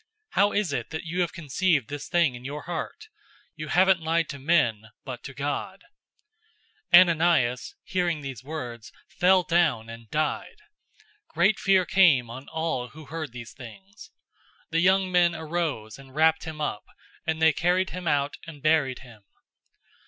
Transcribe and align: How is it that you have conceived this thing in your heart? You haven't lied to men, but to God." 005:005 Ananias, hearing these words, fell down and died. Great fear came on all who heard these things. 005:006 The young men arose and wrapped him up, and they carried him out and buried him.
How 0.29 0.51
is 0.51 0.73
it 0.73 0.89
that 0.89 1.03
you 1.03 1.21
have 1.21 1.31
conceived 1.31 1.87
this 1.87 2.07
thing 2.09 2.33
in 2.33 2.43
your 2.43 2.63
heart? 2.63 3.07
You 3.55 3.67
haven't 3.67 4.01
lied 4.01 4.29
to 4.29 4.39
men, 4.39 4.85
but 5.05 5.21
to 5.25 5.33
God." 5.35 5.83
005:005 6.91 6.99
Ananias, 7.01 7.75
hearing 7.83 8.21
these 8.21 8.43
words, 8.43 8.91
fell 9.07 9.43
down 9.43 9.89
and 9.89 10.09
died. 10.09 10.57
Great 11.27 11.59
fear 11.59 11.85
came 11.85 12.31
on 12.31 12.47
all 12.49 12.87
who 12.87 13.05
heard 13.05 13.31
these 13.31 13.53
things. 13.53 14.09
005:006 14.71 14.71
The 14.71 14.79
young 14.79 15.11
men 15.11 15.35
arose 15.35 15.99
and 15.99 16.15
wrapped 16.15 16.45
him 16.45 16.59
up, 16.59 16.83
and 17.27 17.39
they 17.39 17.53
carried 17.53 17.91
him 17.91 18.07
out 18.07 18.37
and 18.47 18.59
buried 18.63 19.01
him. 19.03 19.21